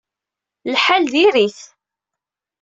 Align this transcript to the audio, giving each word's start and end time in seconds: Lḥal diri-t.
Lḥal 0.73 1.03
diri-t. 1.11 1.59